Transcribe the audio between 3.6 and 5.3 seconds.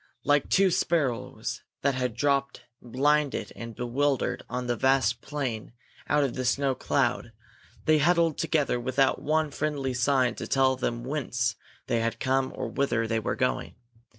bewildered on the vast